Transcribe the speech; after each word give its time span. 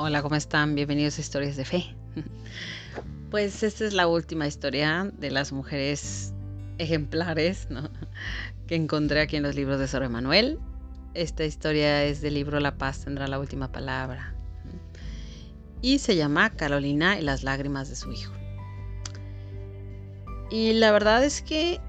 Hola, 0.00 0.22
¿cómo 0.22 0.36
están? 0.36 0.76
Bienvenidos 0.76 1.18
a 1.18 1.22
Historias 1.22 1.56
de 1.56 1.64
Fe. 1.64 1.84
Pues 3.32 3.64
esta 3.64 3.84
es 3.84 3.94
la 3.94 4.06
última 4.06 4.46
historia 4.46 5.10
de 5.18 5.32
las 5.32 5.50
mujeres 5.50 6.32
ejemplares 6.78 7.66
que 8.68 8.76
encontré 8.76 9.20
aquí 9.20 9.34
en 9.34 9.42
los 9.42 9.56
libros 9.56 9.80
de 9.80 9.88
Sor 9.88 10.04
Emanuel. 10.04 10.60
Esta 11.14 11.44
historia 11.44 12.04
es 12.04 12.20
del 12.20 12.34
libro 12.34 12.60
La 12.60 12.78
paz 12.78 13.04
tendrá 13.04 13.26
la 13.26 13.40
última 13.40 13.72
palabra. 13.72 14.36
Y 15.82 15.98
se 15.98 16.14
llama 16.14 16.50
Carolina 16.50 17.18
y 17.18 17.22
las 17.22 17.42
lágrimas 17.42 17.88
de 17.88 17.96
su 17.96 18.12
hijo. 18.12 18.32
Y 20.48 20.74
la 20.74 20.92
verdad 20.92 21.24
es 21.24 21.42
que 21.42 21.80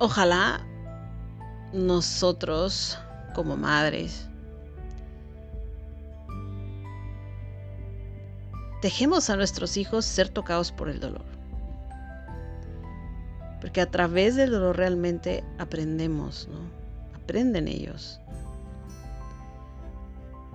ojalá 0.00 0.66
nosotros 1.74 2.98
como 3.34 3.58
madres 3.58 4.26
dejemos 8.84 9.30
a 9.30 9.36
nuestros 9.36 9.78
hijos 9.78 10.04
ser 10.04 10.28
tocados 10.28 10.70
por 10.70 10.90
el 10.90 11.00
dolor. 11.00 11.24
Porque 13.62 13.80
a 13.80 13.90
través 13.90 14.36
del 14.36 14.50
dolor 14.50 14.76
realmente 14.76 15.42
aprendemos, 15.58 16.48
¿no? 16.52 16.58
Aprenden 17.16 17.66
ellos. 17.66 18.20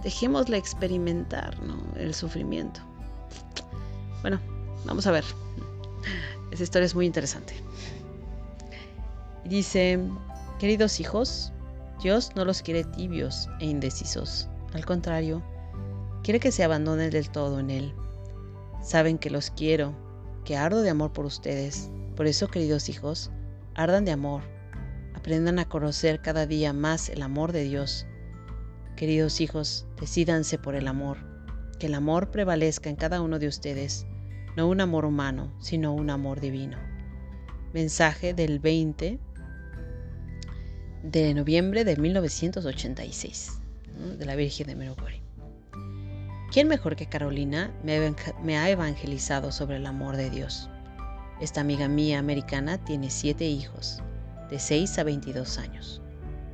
Dejémosle 0.03 0.57
experimentar, 0.57 1.59
¿no? 1.63 1.81
El 1.95 2.13
sufrimiento. 2.13 2.81
Bueno, 4.21 4.39
vamos 4.85 5.07
a 5.07 5.11
ver. 5.11 5.25
Esa 6.51 6.61
historia 6.61 6.85
es 6.85 6.93
muy 6.93 7.07
interesante. 7.07 7.55
Dice, 9.43 9.99
queridos 10.59 10.99
hijos, 10.99 11.51
Dios 12.03 12.35
no 12.35 12.45
los 12.45 12.61
quiere 12.61 12.83
tibios 12.83 13.49
e 13.59 13.65
indecisos. 13.65 14.47
Al 14.75 14.85
contrario, 14.85 15.41
quiere 16.21 16.39
que 16.39 16.51
se 16.51 16.63
abandonen 16.63 17.09
del 17.09 17.31
todo 17.31 17.59
en 17.59 17.71
Él 17.71 17.91
Saben 18.81 19.17
que 19.17 19.29
los 19.29 19.51
quiero, 19.51 19.93
que 20.45 20.55
ardo 20.55 20.81
de 20.81 20.89
amor 20.89 21.13
por 21.13 21.25
ustedes. 21.25 21.91
Por 22.15 22.27
eso, 22.27 22.47
queridos 22.47 22.89
hijos, 22.89 23.31
ardan 23.75 24.05
de 24.05 24.11
amor. 24.11 24.43
Aprendan 25.13 25.59
a 25.59 25.67
conocer 25.67 26.21
cada 26.21 26.45
día 26.45 26.73
más 26.73 27.09
el 27.09 27.21
amor 27.21 27.51
de 27.51 27.63
Dios. 27.63 28.05
Queridos 28.95 29.41
hijos, 29.41 29.85
decídanse 29.99 30.57
por 30.57 30.75
el 30.75 30.87
amor. 30.87 31.17
Que 31.77 31.87
el 31.87 31.93
amor 31.93 32.31
prevalezca 32.31 32.89
en 32.89 32.95
cada 32.95 33.21
uno 33.21 33.39
de 33.39 33.47
ustedes, 33.47 34.05
no 34.55 34.67
un 34.67 34.81
amor 34.81 35.05
humano, 35.05 35.53
sino 35.59 35.93
un 35.93 36.09
amor 36.09 36.39
divino. 36.39 36.77
Mensaje 37.73 38.33
del 38.33 38.59
20 38.59 39.19
de 41.03 41.33
noviembre 41.33 41.85
de 41.85 41.95
1986, 41.95 43.59
de 44.17 44.25
la 44.25 44.35
Virgen 44.35 44.67
de 44.67 44.75
Merogori. 44.75 45.28
¿Quién 46.51 46.67
mejor 46.67 46.95
que 46.95 47.05
Carolina 47.05 47.71
me 47.83 48.57
ha 48.57 48.69
evangelizado 48.71 49.51
sobre 49.51 49.77
el 49.77 49.85
amor 49.85 50.17
de 50.17 50.31
Dios? 50.31 50.67
Esta 51.39 51.61
amiga 51.61 51.87
mía 51.87 52.17
americana 52.17 52.83
tiene 52.83 53.11
siete 53.11 53.45
hijos, 53.45 54.01
de 54.49 54.57
6 54.57 54.97
a 54.97 55.03
22 55.03 55.59
años. 55.59 56.01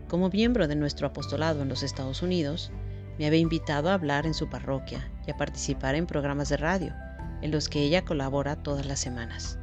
Como 0.09 0.27
miembro 0.27 0.67
de 0.67 0.75
nuestro 0.75 1.07
apostolado 1.07 1.61
en 1.61 1.69
los 1.69 1.81
Estados 1.81 2.21
Unidos, 2.21 2.71
me 3.17 3.25
había 3.25 3.39
invitado 3.39 3.89
a 3.89 3.93
hablar 3.93 4.25
en 4.25 4.33
su 4.33 4.49
parroquia 4.49 5.09
y 5.25 5.31
a 5.31 5.37
participar 5.37 5.95
en 5.95 6.07
programas 6.07 6.49
de 6.49 6.57
radio, 6.57 6.93
en 7.41 7.51
los 7.51 7.69
que 7.69 7.81
ella 7.81 8.03
colabora 8.03 8.57
todas 8.57 8.85
las 8.85 8.99
semanas. 8.99 9.57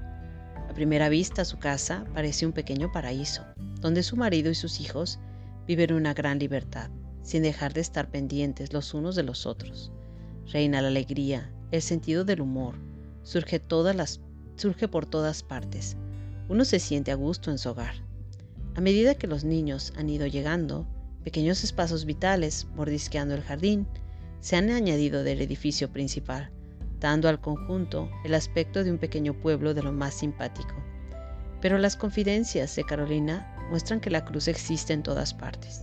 A 0.71 0.73
primera 0.73 1.11
vista 1.11 1.45
su 1.45 1.59
casa 1.59 2.07
parece 2.15 2.47
un 2.47 2.53
pequeño 2.53 2.91
paraíso, 2.91 3.45
donde 3.83 4.03
su 4.03 4.17
marido 4.17 4.51
y 4.51 4.55
sus 4.55 4.81
hijos 4.81 5.21
viven 5.67 5.93
una 5.93 6.15
gran 6.15 6.39
libertad, 6.39 6.89
sin 7.23 7.43
dejar 7.43 7.75
de 7.75 7.83
estar 7.83 8.09
pendientes 8.11 8.73
los 8.73 8.95
unos 8.95 9.15
de 9.15 9.25
los 9.25 9.45
otros 9.45 9.93
Reina 10.51 10.83
la 10.83 10.89
alegría, 10.89 11.51
el 11.71 11.83
sentido 11.83 12.25
del 12.25 12.41
humor, 12.41 12.75
surge, 13.23 13.59
todas 13.59 13.95
las, 13.97 14.21
surge 14.57 14.89
por 14.89 15.07
todas 15.07 15.43
partes. 15.43 15.97
Uno 16.49 16.65
se 16.65 16.81
siente 16.81 17.13
a 17.13 17.15
gusto 17.15 17.51
en 17.51 17.59
su 17.59 17.71
hogar. 17.71 17.95
A 18.75 18.81
medida 18.81 19.15
que 19.15 19.27
los 19.27 19.45
niños 19.45 19.93
han 19.97 20.11
ido 20.11 20.27
llegando, 20.27 20.87
pequeños 21.25 21.63
espacios 21.65 22.05
vitales, 22.05 22.67
mordisqueando 22.75 23.35
el 23.35 23.43
jardín, 23.43 23.87
se 24.41 24.57
han 24.57 24.71
añadido 24.71 25.23
del 25.23 25.41
edificio 25.41 25.91
principal, 25.93 26.51
dando 27.01 27.29
al 27.29 27.41
conjunto 27.41 28.11
el 28.25 28.35
aspecto 28.35 28.83
de 28.83 28.91
un 28.91 28.99
pequeño 28.99 29.35
pueblo 29.41 29.73
de 29.73 29.83
lo 29.83 29.93
más 29.93 30.15
simpático. 30.15 30.75
Pero 31.61 31.79
las 31.79 31.97
confidencias 31.97 32.75
de 32.75 32.85
Carolina 32.85 33.57
muestran 33.71 34.01
que 34.01 34.11
la 34.11 34.25
cruz 34.25 34.49
existe 34.49 34.93
en 34.93 35.03
todas 35.03 35.33
partes. 35.33 35.83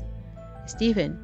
Steven, 0.68 1.18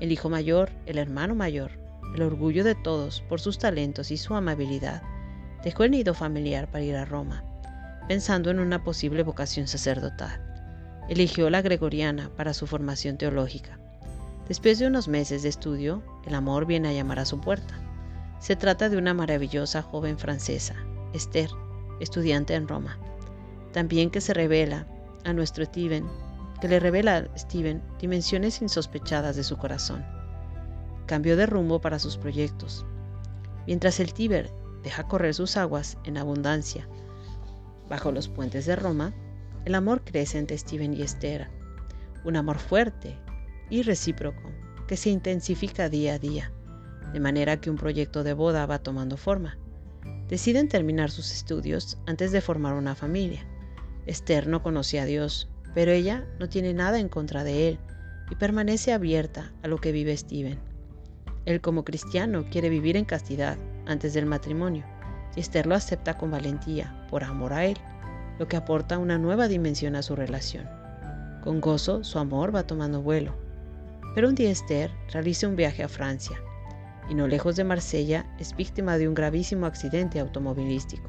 el 0.00 0.12
hijo 0.12 0.28
mayor, 0.28 0.70
el 0.86 0.98
hermano 0.98 1.34
mayor, 1.34 1.77
el 2.14 2.22
orgullo 2.22 2.64
de 2.64 2.74
todos 2.74 3.22
por 3.28 3.40
sus 3.40 3.58
talentos 3.58 4.10
y 4.10 4.16
su 4.16 4.34
amabilidad, 4.34 5.02
dejó 5.62 5.84
el 5.84 5.92
nido 5.92 6.14
familiar 6.14 6.70
para 6.70 6.84
ir 6.84 6.96
a 6.96 7.04
Roma, 7.04 7.44
pensando 8.06 8.50
en 8.50 8.60
una 8.60 8.84
posible 8.84 9.22
vocación 9.22 9.68
sacerdotal. 9.68 10.44
Eligió 11.08 11.50
la 11.50 11.62
gregoriana 11.62 12.30
para 12.36 12.54
su 12.54 12.66
formación 12.66 13.16
teológica. 13.16 13.78
Después 14.46 14.78
de 14.78 14.86
unos 14.86 15.08
meses 15.08 15.42
de 15.42 15.48
estudio, 15.48 16.02
el 16.26 16.34
amor 16.34 16.66
viene 16.66 16.88
a 16.88 16.92
llamar 16.92 17.18
a 17.18 17.24
su 17.24 17.40
puerta. 17.40 17.74
Se 18.40 18.56
trata 18.56 18.88
de 18.88 18.96
una 18.96 19.14
maravillosa 19.14 19.82
joven 19.82 20.18
francesa, 20.18 20.76
Esther, 21.12 21.50
estudiante 22.00 22.54
en 22.54 22.68
Roma. 22.68 22.98
También 23.72 24.10
que 24.10 24.20
se 24.20 24.32
revela 24.32 24.86
a 25.24 25.32
nuestro 25.32 25.64
Steven, 25.64 26.06
que 26.60 26.68
le 26.68 26.80
revela 26.80 27.16
a 27.16 27.38
Steven 27.38 27.82
dimensiones 28.00 28.62
insospechadas 28.62 29.36
de 29.36 29.44
su 29.44 29.56
corazón 29.56 30.17
cambió 31.08 31.36
de 31.36 31.46
rumbo 31.46 31.80
para 31.80 31.98
sus 31.98 32.16
proyectos. 32.16 32.86
Mientras 33.66 33.98
el 33.98 34.12
Tíber 34.12 34.52
deja 34.84 35.08
correr 35.08 35.34
sus 35.34 35.56
aguas 35.56 35.98
en 36.04 36.18
abundancia 36.18 36.86
bajo 37.88 38.12
los 38.12 38.28
puentes 38.28 38.66
de 38.66 38.76
Roma, 38.76 39.14
el 39.64 39.74
amor 39.74 40.02
crece 40.04 40.38
entre 40.38 40.58
Steven 40.58 40.94
y 40.94 41.02
Esther, 41.02 41.48
un 42.24 42.36
amor 42.36 42.58
fuerte 42.58 43.18
y 43.70 43.82
recíproco 43.82 44.52
que 44.86 44.96
se 44.96 45.10
intensifica 45.10 45.88
día 45.88 46.14
a 46.14 46.18
día, 46.18 46.52
de 47.12 47.20
manera 47.20 47.60
que 47.60 47.70
un 47.70 47.76
proyecto 47.76 48.22
de 48.22 48.34
boda 48.34 48.66
va 48.66 48.78
tomando 48.78 49.16
forma. 49.16 49.58
Deciden 50.28 50.68
terminar 50.68 51.10
sus 51.10 51.32
estudios 51.32 51.98
antes 52.06 52.32
de 52.32 52.42
formar 52.42 52.74
una 52.74 52.94
familia. 52.94 53.46
Esther 54.06 54.46
no 54.46 54.62
conocía 54.62 55.02
a 55.02 55.06
Dios, 55.06 55.48
pero 55.74 55.90
ella 55.90 56.26
no 56.38 56.48
tiene 56.48 56.74
nada 56.74 56.98
en 56.98 57.08
contra 57.08 57.44
de 57.44 57.68
él 57.68 57.78
y 58.30 58.34
permanece 58.34 58.92
abierta 58.92 59.52
a 59.62 59.68
lo 59.68 59.78
que 59.78 59.92
vive 59.92 60.16
Steven. 60.16 60.67
Él 61.48 61.62
como 61.62 61.82
cristiano 61.82 62.44
quiere 62.50 62.68
vivir 62.68 62.98
en 62.98 63.06
castidad 63.06 63.56
antes 63.86 64.12
del 64.12 64.26
matrimonio 64.26 64.84
y 65.34 65.40
Esther 65.40 65.66
lo 65.66 65.76
acepta 65.76 66.18
con 66.18 66.30
valentía 66.30 67.06
por 67.08 67.24
amor 67.24 67.54
a 67.54 67.64
él, 67.64 67.78
lo 68.38 68.46
que 68.46 68.58
aporta 68.58 68.98
una 68.98 69.16
nueva 69.16 69.48
dimensión 69.48 69.96
a 69.96 70.02
su 70.02 70.14
relación. 70.14 70.68
Con 71.42 71.62
gozo 71.62 72.04
su 72.04 72.18
amor 72.18 72.54
va 72.54 72.66
tomando 72.66 73.00
vuelo. 73.00 73.34
Pero 74.14 74.28
un 74.28 74.34
día 74.34 74.50
Esther 74.50 74.90
realiza 75.10 75.48
un 75.48 75.56
viaje 75.56 75.82
a 75.82 75.88
Francia 75.88 76.38
y 77.08 77.14
no 77.14 77.26
lejos 77.26 77.56
de 77.56 77.64
Marsella 77.64 78.26
es 78.38 78.54
víctima 78.54 78.98
de 78.98 79.08
un 79.08 79.14
gravísimo 79.14 79.64
accidente 79.64 80.20
automovilístico. 80.20 81.08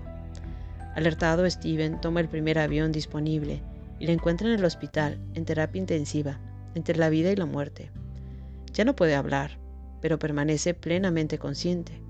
Alertado, 0.95 1.49
Steven 1.49 1.99
toma 1.99 2.21
el 2.21 2.29
primer 2.29 2.59
avión 2.59 2.93
disponible 2.93 3.61
y 3.99 4.05
le 4.05 4.13
encuentra 4.13 4.47
en 4.47 4.53
el 4.53 4.63
hospital 4.63 5.19
en 5.33 5.43
terapia 5.43 5.81
intensiva, 5.81 6.39
entre 6.75 6.95
la 6.95 7.09
vida 7.09 7.29
y 7.29 7.35
la 7.35 7.45
muerte. 7.45 7.91
Ya 8.71 8.85
no 8.85 8.95
puede 8.95 9.15
hablar, 9.15 9.59
pero 10.01 10.19
permanece 10.19 10.73
plenamente 10.73 11.37
consciente. 11.37 12.01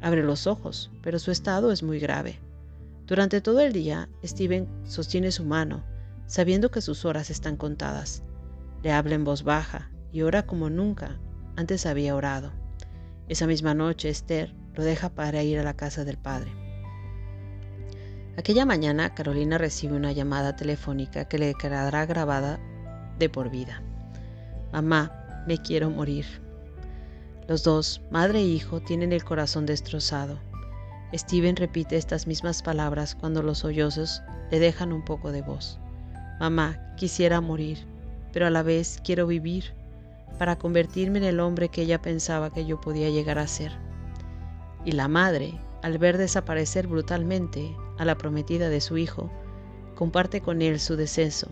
Abre 0.00 0.22
los 0.22 0.46
ojos, 0.46 0.90
pero 1.02 1.18
su 1.18 1.30
estado 1.30 1.72
es 1.72 1.82
muy 1.82 1.98
grave. 1.98 2.38
Durante 3.06 3.40
todo 3.40 3.60
el 3.60 3.72
día, 3.72 4.08
Steven 4.24 4.68
sostiene 4.84 5.30
su 5.30 5.44
mano, 5.44 5.84
sabiendo 6.26 6.70
que 6.70 6.80
sus 6.80 7.04
horas 7.04 7.30
están 7.30 7.56
contadas. 7.56 8.22
Le 8.82 8.92
habla 8.92 9.14
en 9.14 9.24
voz 9.24 9.42
baja 9.42 9.90
y 10.12 10.22
ora 10.22 10.46
como 10.46 10.70
nunca 10.70 11.18
antes 11.56 11.86
había 11.86 12.14
orado. 12.14 12.52
Esa 13.28 13.46
misma 13.46 13.74
noche, 13.74 14.08
Esther 14.08 14.54
lo 14.74 14.84
deja 14.84 15.08
para 15.08 15.42
ir 15.42 15.58
a 15.58 15.62
la 15.62 15.74
casa 15.74 16.04
del 16.04 16.18
padre. 16.18 16.52
Aquella 18.36 18.66
mañana, 18.66 19.14
Carolina 19.14 19.58
recibe 19.58 19.96
una 19.96 20.12
llamada 20.12 20.56
telefónica 20.56 21.26
que 21.26 21.38
le 21.38 21.54
quedará 21.54 22.04
grabada 22.04 22.58
de 23.18 23.28
por 23.28 23.50
vida. 23.50 23.82
Mamá, 24.72 25.44
me 25.46 25.58
quiero 25.58 25.88
morir. 25.90 26.43
Los 27.46 27.62
dos, 27.62 28.00
madre 28.10 28.38
e 28.38 28.44
hijo, 28.44 28.80
tienen 28.80 29.12
el 29.12 29.22
corazón 29.22 29.66
destrozado. 29.66 30.38
Steven 31.12 31.56
repite 31.56 31.98
estas 31.98 32.26
mismas 32.26 32.62
palabras 32.62 33.14
cuando 33.14 33.42
los 33.42 33.58
sollozos 33.58 34.22
le 34.50 34.58
dejan 34.58 34.94
un 34.94 35.04
poco 35.04 35.30
de 35.30 35.42
voz. 35.42 35.78
Mamá, 36.40 36.80
quisiera 36.96 37.42
morir, 37.42 37.86
pero 38.32 38.46
a 38.46 38.50
la 38.50 38.62
vez 38.62 38.98
quiero 39.04 39.26
vivir 39.26 39.74
para 40.38 40.56
convertirme 40.56 41.18
en 41.18 41.24
el 41.24 41.38
hombre 41.38 41.68
que 41.68 41.82
ella 41.82 42.00
pensaba 42.00 42.50
que 42.50 42.64
yo 42.64 42.80
podía 42.80 43.10
llegar 43.10 43.38
a 43.38 43.46
ser. 43.46 43.72
Y 44.86 44.92
la 44.92 45.08
madre, 45.08 45.60
al 45.82 45.98
ver 45.98 46.16
desaparecer 46.16 46.86
brutalmente 46.86 47.76
a 47.98 48.06
la 48.06 48.16
prometida 48.16 48.70
de 48.70 48.80
su 48.80 48.96
hijo, 48.96 49.30
comparte 49.94 50.40
con 50.40 50.62
él 50.62 50.80
su 50.80 50.96
descenso, 50.96 51.48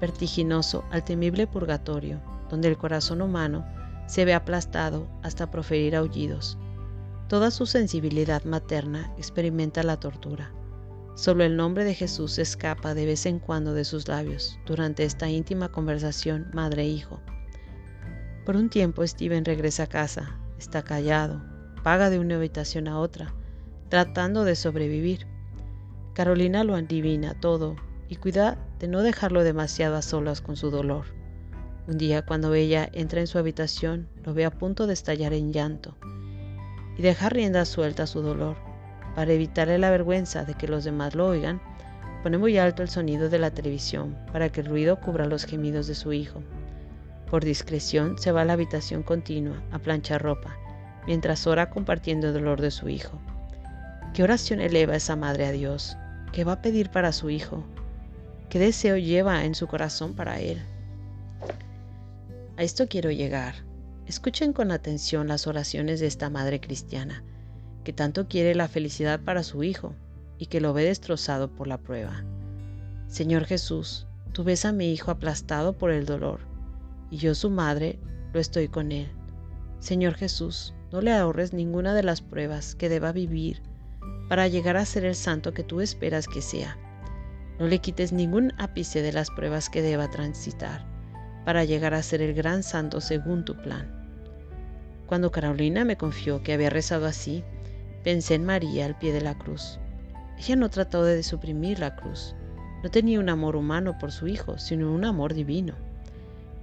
vertiginoso 0.00 0.84
al 0.92 1.04
temible 1.04 1.48
purgatorio, 1.48 2.20
donde 2.50 2.68
el 2.68 2.78
corazón 2.78 3.20
humano 3.20 3.66
se 4.08 4.24
ve 4.24 4.34
aplastado 4.34 5.06
hasta 5.22 5.50
proferir 5.50 5.94
aullidos. 5.94 6.58
Toda 7.28 7.50
su 7.50 7.66
sensibilidad 7.66 8.42
materna 8.44 9.12
experimenta 9.18 9.82
la 9.82 10.00
tortura. 10.00 10.50
Solo 11.14 11.44
el 11.44 11.56
nombre 11.56 11.84
de 11.84 11.94
Jesús 11.94 12.38
escapa 12.38 12.94
de 12.94 13.04
vez 13.04 13.26
en 13.26 13.38
cuando 13.38 13.74
de 13.74 13.84
sus 13.84 14.08
labios 14.08 14.58
durante 14.64 15.04
esta 15.04 15.28
íntima 15.28 15.68
conversación 15.68 16.48
madre-hijo. 16.54 17.20
Por 18.46 18.56
un 18.56 18.70
tiempo 18.70 19.06
Steven 19.06 19.44
regresa 19.44 19.82
a 19.82 19.88
casa, 19.88 20.38
está 20.58 20.82
callado, 20.82 21.42
paga 21.82 22.08
de 22.08 22.18
una 22.18 22.36
habitación 22.36 22.88
a 22.88 22.98
otra, 22.98 23.34
tratando 23.90 24.44
de 24.44 24.56
sobrevivir. 24.56 25.26
Carolina 26.14 26.64
lo 26.64 26.74
adivina 26.74 27.38
todo 27.38 27.76
y 28.08 28.16
cuida 28.16 28.56
de 28.78 28.88
no 28.88 29.02
dejarlo 29.02 29.44
demasiado 29.44 29.96
a 29.96 30.02
solas 30.02 30.40
con 30.40 30.56
su 30.56 30.70
dolor. 30.70 31.17
Un 31.88 31.96
día 31.96 32.20
cuando 32.20 32.52
ella 32.52 32.90
entra 32.92 33.20
en 33.20 33.26
su 33.26 33.38
habitación, 33.38 34.08
lo 34.22 34.34
ve 34.34 34.44
a 34.44 34.50
punto 34.50 34.86
de 34.86 34.92
estallar 34.92 35.32
en 35.32 35.54
llanto 35.54 35.96
y 36.98 37.00
dejar 37.00 37.32
rienda 37.32 37.64
suelta 37.64 38.02
a 38.02 38.06
su 38.06 38.20
dolor. 38.20 38.58
Para 39.14 39.32
evitarle 39.32 39.78
la 39.78 39.90
vergüenza 39.90 40.44
de 40.44 40.52
que 40.52 40.68
los 40.68 40.84
demás 40.84 41.14
lo 41.14 41.26
oigan, 41.26 41.62
pone 42.22 42.36
muy 42.36 42.58
alto 42.58 42.82
el 42.82 42.90
sonido 42.90 43.30
de 43.30 43.38
la 43.38 43.52
televisión 43.52 44.18
para 44.32 44.50
que 44.50 44.60
el 44.60 44.66
ruido 44.66 45.00
cubra 45.00 45.24
los 45.24 45.46
gemidos 45.46 45.86
de 45.86 45.94
su 45.94 46.12
hijo. 46.12 46.42
Por 47.30 47.42
discreción 47.42 48.18
se 48.18 48.32
va 48.32 48.42
a 48.42 48.44
la 48.44 48.52
habitación 48.52 49.02
continua 49.02 49.62
a 49.72 49.78
planchar 49.78 50.20
ropa, 50.20 50.58
mientras 51.06 51.46
ora 51.46 51.70
compartiendo 51.70 52.26
el 52.26 52.34
dolor 52.34 52.60
de 52.60 52.70
su 52.70 52.90
hijo. 52.90 53.18
¿Qué 54.12 54.22
oración 54.22 54.60
eleva 54.60 54.94
esa 54.94 55.16
madre 55.16 55.46
a 55.46 55.52
Dios? 55.52 55.96
¿Qué 56.32 56.44
va 56.44 56.52
a 56.52 56.60
pedir 56.60 56.90
para 56.90 57.12
su 57.12 57.30
hijo? 57.30 57.64
¿Qué 58.50 58.58
deseo 58.58 58.98
lleva 58.98 59.46
en 59.46 59.54
su 59.54 59.66
corazón 59.68 60.14
para 60.14 60.38
él? 60.38 60.60
A 62.58 62.64
esto 62.64 62.88
quiero 62.88 63.12
llegar. 63.12 63.54
Escuchen 64.08 64.52
con 64.52 64.72
atención 64.72 65.28
las 65.28 65.46
oraciones 65.46 66.00
de 66.00 66.08
esta 66.08 66.28
madre 66.28 66.60
cristiana, 66.60 67.22
que 67.84 67.92
tanto 67.92 68.26
quiere 68.26 68.56
la 68.56 68.66
felicidad 68.66 69.20
para 69.20 69.44
su 69.44 69.62
hijo 69.62 69.94
y 70.38 70.46
que 70.46 70.60
lo 70.60 70.72
ve 70.72 70.82
destrozado 70.82 71.54
por 71.54 71.68
la 71.68 71.78
prueba. 71.78 72.24
Señor 73.06 73.44
Jesús, 73.44 74.08
tú 74.32 74.42
ves 74.42 74.64
a 74.64 74.72
mi 74.72 74.92
hijo 74.92 75.12
aplastado 75.12 75.78
por 75.78 75.92
el 75.92 76.04
dolor, 76.04 76.40
y 77.12 77.18
yo 77.18 77.36
su 77.36 77.48
madre 77.48 78.00
lo 78.32 78.40
estoy 78.40 78.66
con 78.66 78.90
él. 78.90 79.06
Señor 79.78 80.14
Jesús, 80.14 80.74
no 80.90 81.00
le 81.00 81.12
ahorres 81.12 81.52
ninguna 81.52 81.94
de 81.94 82.02
las 82.02 82.22
pruebas 82.22 82.74
que 82.74 82.88
deba 82.88 83.12
vivir 83.12 83.62
para 84.28 84.48
llegar 84.48 84.76
a 84.76 84.84
ser 84.84 85.04
el 85.04 85.14
santo 85.14 85.54
que 85.54 85.62
tú 85.62 85.80
esperas 85.80 86.26
que 86.26 86.42
sea. 86.42 86.76
No 87.60 87.68
le 87.68 87.78
quites 87.78 88.12
ningún 88.12 88.52
ápice 88.58 89.00
de 89.00 89.12
las 89.12 89.30
pruebas 89.30 89.70
que 89.70 89.80
deba 89.80 90.10
transitar 90.10 90.87
para 91.48 91.64
llegar 91.64 91.94
a 91.94 92.02
ser 92.02 92.20
el 92.20 92.34
gran 92.34 92.62
santo 92.62 93.00
según 93.00 93.42
tu 93.42 93.56
plan. 93.56 93.88
Cuando 95.06 95.30
Carolina 95.30 95.82
me 95.86 95.96
confió 95.96 96.42
que 96.42 96.52
había 96.52 96.68
rezado 96.68 97.06
así, 97.06 97.42
pensé 98.04 98.34
en 98.34 98.44
María 98.44 98.84
al 98.84 98.98
pie 98.98 99.14
de 99.14 99.22
la 99.22 99.32
cruz. 99.32 99.78
Ella 100.38 100.56
no 100.56 100.68
trató 100.68 101.04
de 101.04 101.22
suprimir 101.22 101.78
la 101.78 101.96
cruz. 101.96 102.34
No 102.82 102.90
tenía 102.90 103.18
un 103.18 103.30
amor 103.30 103.56
humano 103.56 103.96
por 103.98 104.12
su 104.12 104.28
hijo, 104.28 104.58
sino 104.58 104.92
un 104.92 105.06
amor 105.06 105.32
divino. 105.32 105.72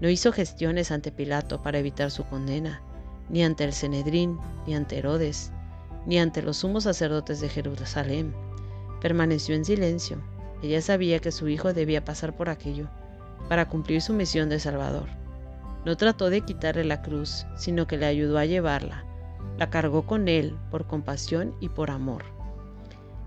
No 0.01 0.07
hizo 0.07 0.31
gestiones 0.31 0.91
ante 0.91 1.11
Pilato 1.11 1.63
para 1.63 1.79
evitar 1.79 2.11
su 2.11 2.23
condena, 2.23 2.83
ni 3.27 3.43
ante 3.43 3.63
el 3.63 3.73
Cenedrín, 3.73 4.37
ni 4.67 4.75
ante 4.75 4.99
Herodes, 4.99 5.51
ni 6.05 6.19
ante 6.19 6.43
los 6.43 6.57
sumos 6.57 6.83
sacerdotes 6.83 7.41
de 7.41 7.49
Jerusalén. 7.49 8.35
Permaneció 9.01 9.55
en 9.55 9.65
silencio. 9.65 10.21
Ella 10.61 10.83
sabía 10.83 11.17
que 11.17 11.31
su 11.31 11.47
hijo 11.47 11.73
debía 11.73 12.05
pasar 12.05 12.37
por 12.37 12.49
aquello 12.49 12.87
para 13.49 13.67
cumplir 13.67 14.01
su 14.01 14.13
misión 14.13 14.49
de 14.49 14.59
Salvador. 14.59 15.07
No 15.85 15.95
trató 15.97 16.29
de 16.29 16.41
quitarle 16.41 16.83
la 16.83 17.01
cruz, 17.01 17.45
sino 17.55 17.85
que 17.85 17.97
le 17.97 18.07
ayudó 18.07 18.37
a 18.37 18.45
llevarla. 18.45 19.05
La 19.57 19.69
cargó 19.69 20.05
con 20.05 20.27
él 20.27 20.57
por 20.71 20.87
compasión 20.87 21.55
y 21.59 21.69
por 21.69 21.91
amor. 21.91 22.23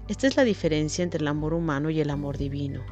Esta 0.09 0.27
es 0.27 0.37
la 0.37 0.45
diferencia 0.45 1.03
entre 1.03 1.21
el 1.21 1.29
amor 1.29 1.55
humano 1.55 1.91
y 1.91 2.01
el 2.01 2.11
amor 2.11 2.37
divino. 2.37 2.83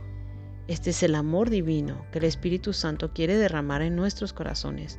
Este 0.68 0.90
es 0.90 1.02
el 1.02 1.14
amor 1.14 1.50
divino 1.50 2.06
que 2.12 2.18
el 2.18 2.24
Espíritu 2.24 2.72
Santo 2.72 3.12
quiere 3.12 3.36
derramar 3.36 3.82
en 3.82 3.96
nuestros 3.96 4.32
corazones, 4.32 4.98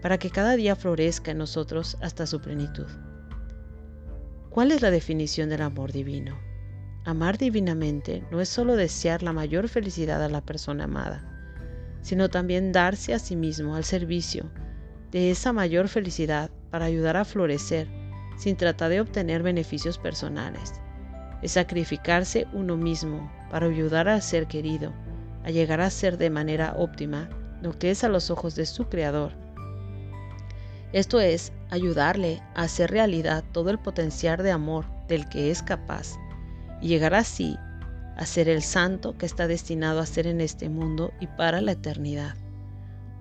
para 0.00 0.18
que 0.18 0.30
cada 0.30 0.56
día 0.56 0.76
florezca 0.76 1.30
en 1.30 1.38
nosotros 1.38 1.96
hasta 2.00 2.26
su 2.26 2.40
plenitud. 2.40 2.86
¿Cuál 4.50 4.72
es 4.72 4.82
la 4.82 4.90
definición 4.90 5.48
del 5.48 5.62
amor 5.62 5.92
divino? 5.92 6.38
Amar 7.04 7.38
divinamente 7.38 8.24
no 8.30 8.40
es 8.40 8.48
solo 8.48 8.76
desear 8.76 9.22
la 9.22 9.32
mayor 9.32 9.68
felicidad 9.68 10.22
a 10.22 10.28
la 10.28 10.40
persona 10.40 10.84
amada, 10.84 11.31
sino 12.02 12.28
también 12.28 12.72
darse 12.72 13.14
a 13.14 13.18
sí 13.18 13.36
mismo 13.36 13.74
al 13.74 13.84
servicio 13.84 14.50
de 15.10 15.30
esa 15.30 15.52
mayor 15.52 15.88
felicidad 15.88 16.50
para 16.70 16.86
ayudar 16.86 17.16
a 17.16 17.24
florecer 17.24 17.88
sin 18.36 18.56
tratar 18.56 18.90
de 18.90 19.00
obtener 19.00 19.42
beneficios 19.42 19.98
personales. 19.98 20.74
Es 21.42 21.52
sacrificarse 21.52 22.46
uno 22.52 22.76
mismo 22.76 23.30
para 23.50 23.66
ayudar 23.66 24.08
al 24.08 24.22
ser 24.22 24.46
querido 24.46 24.92
a 25.44 25.50
llegar 25.50 25.80
a 25.80 25.90
ser 25.90 26.18
de 26.18 26.30
manera 26.30 26.74
óptima 26.76 27.28
lo 27.62 27.78
que 27.78 27.90
es 27.90 28.04
a 28.04 28.08
los 28.08 28.30
ojos 28.30 28.54
de 28.54 28.66
su 28.66 28.88
Creador. 28.88 29.32
Esto 30.92 31.20
es 31.20 31.52
ayudarle 31.70 32.42
a 32.54 32.62
hacer 32.62 32.90
realidad 32.90 33.44
todo 33.52 33.70
el 33.70 33.78
potencial 33.78 34.42
de 34.42 34.50
amor 34.50 34.84
del 35.08 35.28
que 35.28 35.50
es 35.50 35.62
capaz 35.62 36.16
y 36.80 36.88
llegar 36.88 37.14
así 37.14 37.56
a 37.56 37.71
ser 38.26 38.48
el 38.48 38.62
santo 38.62 39.16
que 39.16 39.26
está 39.26 39.46
destinado 39.46 40.00
a 40.00 40.06
ser 40.06 40.26
en 40.26 40.40
este 40.40 40.68
mundo 40.68 41.12
y 41.20 41.26
para 41.26 41.60
la 41.60 41.72
eternidad. 41.72 42.36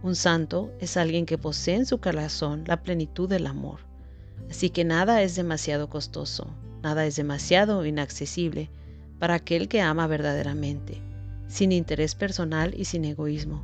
Un 0.04 0.16
santo 0.16 0.72
es 0.80 0.98
alguien 0.98 1.26
que 1.26 1.38
posee 1.38 1.76
en 1.76 1.86
su 1.86 2.00
corazón 2.00 2.64
la 2.66 2.82
plenitud 2.82 3.30
del 3.30 3.48
amor. 3.48 3.80
Así 4.50 4.70
que 4.70 4.84
nada 4.84 5.22
es 5.22 5.36
demasiado 5.36 5.90
costoso, 5.90 6.48
nada 6.82 7.06
es 7.06 7.16
demasiado 7.16 7.86
inaccesible 7.86 8.70
para 9.20 9.36
aquel 9.36 9.68
que 9.68 9.82
ama 9.82 10.08
verdaderamente, 10.08 11.02
sin 11.48 11.72
interés 11.72 12.16
personal 12.16 12.74
y 12.76 12.86
sin 12.86 13.06
egoísmo. 13.06 13.64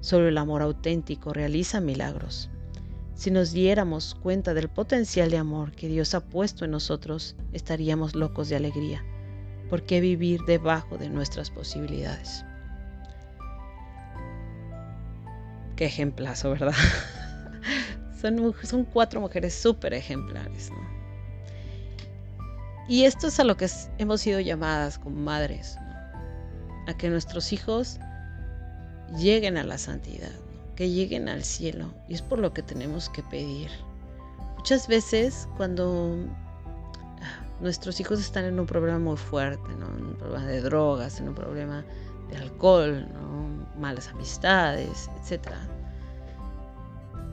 Solo 0.00 0.28
el 0.28 0.38
amor 0.38 0.62
auténtico 0.62 1.32
realiza 1.32 1.80
milagros. 1.80 2.50
Si 3.14 3.30
nos 3.30 3.52
diéramos 3.52 4.14
cuenta 4.14 4.54
del 4.54 4.68
potencial 4.68 5.30
de 5.30 5.38
amor 5.38 5.72
que 5.72 5.88
Dios 5.88 6.14
ha 6.14 6.20
puesto 6.20 6.64
en 6.64 6.70
nosotros, 6.70 7.36
estaríamos 7.52 8.14
locos 8.14 8.48
de 8.48 8.56
alegría. 8.56 9.04
¿Por 9.70 9.84
qué 9.84 10.00
vivir 10.00 10.40
debajo 10.46 10.98
de 10.98 11.08
nuestras 11.08 11.48
posibilidades? 11.48 12.44
Qué 15.76 15.86
ejemplazo, 15.86 16.50
¿verdad? 16.50 16.74
son, 18.20 18.52
son, 18.64 18.84
cuatro 18.84 19.20
mujeres 19.20 19.54
súper 19.54 19.94
ejemplares. 19.94 20.70
Y 22.88 23.04
esto 23.04 23.28
es 23.28 23.38
a 23.38 23.44
lo 23.44 23.56
que 23.56 23.68
hemos 23.98 24.20
sido 24.20 24.40
llamadas 24.40 24.98
como 24.98 25.16
madres, 25.16 25.76
a 26.88 26.96
que 26.98 27.08
nuestros 27.08 27.52
hijos 27.52 28.00
lleguen 29.16 29.56
a 29.56 29.62
la 29.62 29.78
santidad, 29.78 30.32
que 30.74 30.90
lleguen 30.90 31.28
al 31.28 31.44
cielo. 31.44 31.94
Y 32.08 32.14
es 32.14 32.22
por 32.22 32.40
lo 32.40 32.52
que 32.52 32.64
tenemos 32.64 33.08
que 33.08 33.22
pedir. 33.22 33.70
Muchas 34.56 34.88
veces 34.88 35.48
cuando 35.56 36.16
nuestros 37.60 38.00
hijos 38.00 38.20
están 38.20 38.44
en 38.44 38.58
un 38.58 38.66
problema 38.66 38.98
muy 38.98 39.16
fuerte. 39.16 39.70
En 39.72 39.82
un 39.82 40.14
problema 40.14 40.46
de 40.46 40.60
drogas, 40.60 41.20
en 41.20 41.28
un 41.28 41.34
problema 41.34 41.84
de 42.30 42.36
alcohol, 42.36 43.06
malas 43.78 44.08
amistades, 44.08 45.10
etc. 45.22 45.48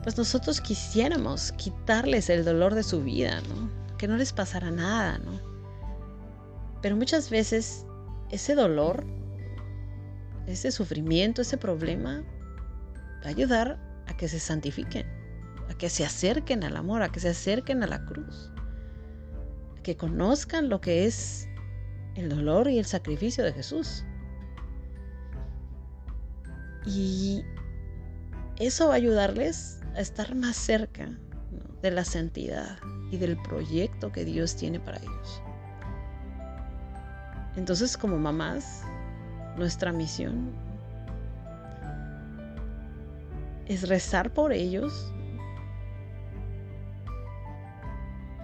Pues 0.02 0.16
nosotros 0.16 0.60
quisiéramos 0.60 1.52
quitarles 1.52 2.30
el 2.30 2.44
dolor 2.44 2.74
de 2.74 2.82
su 2.82 3.02
vida, 3.02 3.40
que 3.96 4.08
no 4.08 4.16
les 4.16 4.32
pasara 4.32 4.70
nada. 4.70 5.20
Pero 6.82 6.96
muchas 6.96 7.30
veces 7.30 7.84
ese 8.30 8.54
dolor, 8.54 9.04
ese 10.46 10.70
sufrimiento, 10.70 11.42
ese 11.42 11.58
problema 11.58 12.22
va 13.22 13.26
a 13.26 13.28
ayudar 13.28 13.78
a 14.06 14.16
que 14.16 14.28
se 14.28 14.38
santifiquen, 14.38 15.06
a 15.68 15.74
que 15.74 15.90
se 15.90 16.04
acerquen 16.04 16.64
al 16.64 16.76
amor, 16.76 17.02
a 17.02 17.10
que 17.10 17.20
se 17.20 17.28
acerquen 17.28 17.82
a 17.82 17.86
la 17.86 18.04
cruz 18.06 18.50
que 19.88 19.96
conozcan 19.96 20.68
lo 20.68 20.82
que 20.82 21.06
es 21.06 21.48
el 22.14 22.28
dolor 22.28 22.68
y 22.68 22.78
el 22.78 22.84
sacrificio 22.84 23.42
de 23.42 23.54
Jesús. 23.54 24.04
Y 26.84 27.42
eso 28.58 28.88
va 28.88 28.92
a 28.92 28.96
ayudarles 28.96 29.80
a 29.94 30.00
estar 30.00 30.34
más 30.34 30.56
cerca 30.56 31.08
de 31.80 31.90
la 31.90 32.04
santidad 32.04 32.78
y 33.10 33.16
del 33.16 33.40
proyecto 33.40 34.12
que 34.12 34.26
Dios 34.26 34.56
tiene 34.56 34.78
para 34.78 34.98
ellos. 34.98 35.42
Entonces, 37.56 37.96
como 37.96 38.18
mamás, 38.18 38.82
nuestra 39.56 39.90
misión 39.90 40.52
es 43.64 43.88
rezar 43.88 44.34
por 44.34 44.52
ellos 44.52 45.14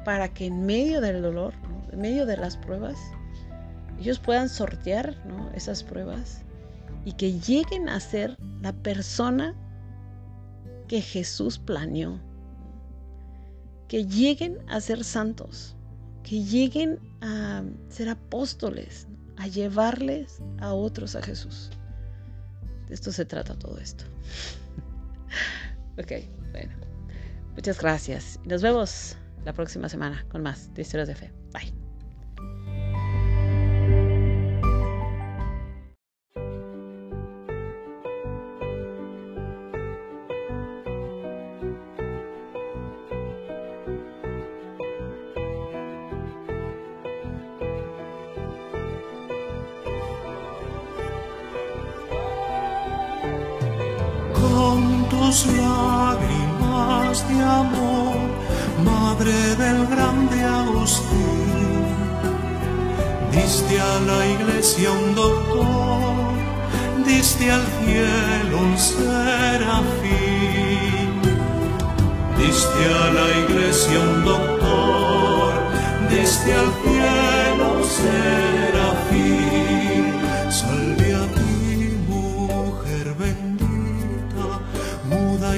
para 0.04 0.32
que 0.32 0.46
en 0.46 0.66
medio 0.66 1.00
del 1.00 1.22
dolor, 1.22 1.54
en 1.92 2.00
medio 2.00 2.26
de 2.26 2.36
las 2.36 2.56
pruebas, 2.56 2.96
ellos 3.98 4.18
puedan 4.18 4.48
sortear 4.48 5.14
esas 5.54 5.82
pruebas 5.82 6.42
y 7.04 7.12
que 7.12 7.38
lleguen 7.40 7.88
a 7.88 8.00
ser 8.00 8.36
la 8.60 8.72
persona 8.72 9.54
que 10.88 11.00
Jesús 11.00 11.58
planeó 11.58 12.20
que 13.88 14.06
lleguen 14.06 14.58
a 14.68 14.80
ser 14.80 15.04
santos, 15.04 15.76
que 16.22 16.42
lleguen 16.42 16.98
a 17.20 17.62
ser 17.88 18.08
apóstoles, 18.08 19.06
a 19.36 19.46
llevarles 19.46 20.40
a 20.58 20.72
otros 20.72 21.14
a 21.14 21.22
Jesús. 21.22 21.70
De 22.88 22.94
esto 22.94 23.12
se 23.12 23.24
trata 23.24 23.58
todo 23.58 23.78
esto. 23.78 24.04
ok, 25.98 26.12
bueno. 26.50 26.74
Muchas 27.54 27.80
gracias. 27.80 28.40
Nos 28.44 28.62
vemos 28.62 29.16
la 29.44 29.52
próxima 29.52 29.88
semana 29.88 30.24
con 30.28 30.42
más 30.42 30.72
de 30.74 30.84
de 31.08 31.14
fe. 31.14 31.32
Bye. 31.52 31.84
De 57.28 57.40
amor, 57.40 58.16
Madre 58.84 59.54
del 59.56 59.86
grande 59.86 60.42
Agustín. 60.42 61.84
Diste 63.30 63.80
a 63.80 64.00
la 64.10 64.26
iglesia 64.26 64.90
un 64.90 65.14
doctor, 65.14 66.34
diste 67.06 67.52
al 67.52 67.64
cielo 67.78 68.58
un 68.58 68.76
serafín. 68.76 70.02
Diste 72.38 72.82
a 73.02 73.04
la 73.18 73.28
iglesia 73.44 74.00
un 74.00 74.24
doctor, 74.24 75.52
diste 76.10 76.52
al 76.52 76.70
cielo 76.82 77.64
un 77.76 77.84
serafín. 77.98 79.24
Salve 80.50 81.14
a 81.14 81.24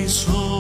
sola 0.09 0.56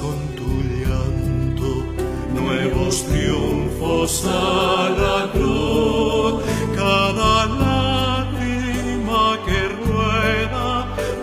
con 0.00 0.18
tu 0.36 0.50
llanto 0.80 1.70
nuevos 2.34 3.04
triunfos 3.04 4.24
a 4.26 4.90
la 4.90 5.30
cruz. 5.32 6.42
Cada 6.74 7.46
lágrima 7.46 9.38
que 9.46 9.60
rueda 9.84 10.68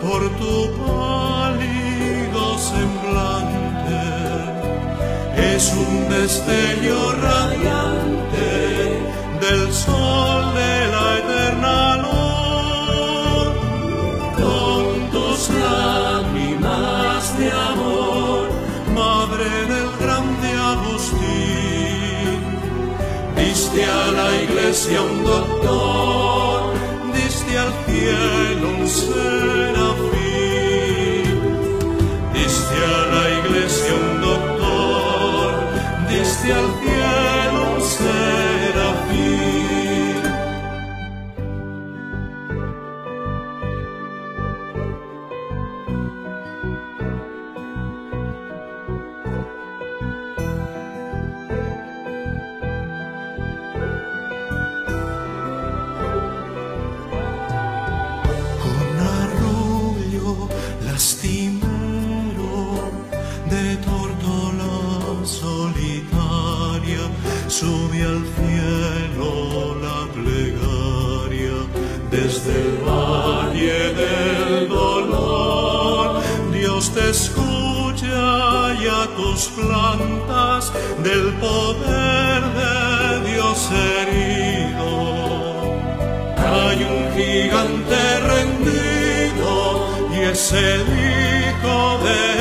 por 0.01 0.21
tu 0.39 0.55
pálido 0.83 2.43
semblante 2.57 4.03
es 5.55 5.63
un 5.73 6.09
destello 6.09 6.99
radiante 7.21 8.49
del 9.41 9.73
sol 9.73 10.34
iglesia 24.75 25.01
un 25.01 25.23
doctor, 25.23 26.73
diste 27.13 27.57
al 27.57 27.71
cielo 27.85 28.67
un 28.77 28.87
serafín. 28.89 30.25
Diste 32.33 32.75
a 32.75 33.05
la 33.13 33.25
iglesia 33.39 33.93
un 33.95 34.21
doctor, 34.21 35.49
diste 36.09 36.47
al 36.51 36.67
cielo 36.81 36.94
del 81.05 81.33
poder 81.35 82.41
de 82.61 83.31
Dios 83.31 83.69
herido. 83.71 84.89
Hay 86.35 86.79
un 86.93 87.03
gigante 87.15 88.01
rendido 88.33 89.53
y 90.15 90.19
ese 90.33 90.65
hijo 91.05 91.77
de 92.07 92.34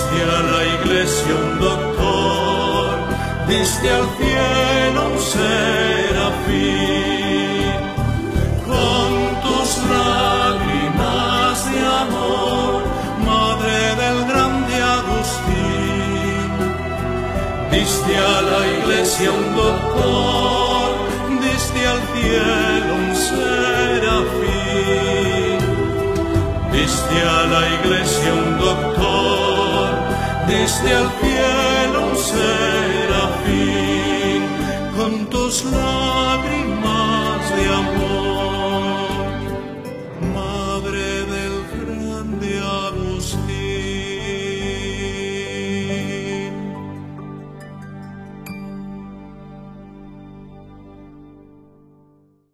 Diste 0.00 0.22
a 0.22 0.40
la 0.40 0.62
iglesia 0.64 1.34
un 1.34 1.50
doctor, 1.60 2.88
diste 3.48 3.86
al 3.90 4.06
cielo 4.16 5.00
un 5.12 5.18
serafín. 5.34 6.48
Con 8.66 9.10
tus 9.44 9.70
lágrimas 9.92 11.56
de 11.70 11.80
amor, 12.04 12.80
madre 13.26 13.78
del 14.00 14.18
grande 14.30 14.74
Agustín. 14.98 16.50
Diste 17.70 18.12
a 18.16 18.36
la 18.50 18.62
iglesia 18.78 19.28
un 19.30 19.46
doctor, 19.54 20.88
diste 21.42 21.80
al 21.92 22.00
cielo 22.14 22.90
un 23.04 23.10
serafín. 23.28 24.50
Diste 26.72 27.16
a 27.36 27.40
la 27.52 27.62
iglesia 27.78 28.30
un 28.32 28.48
doctor, 28.58 29.19
diste 30.50 30.88
al 30.94 31.08
cielo 31.20 31.98
un 32.10 32.16
serafín. 32.16 33.60
Con 34.96 35.26
tus 35.26 35.64
lágrimas 35.64 36.09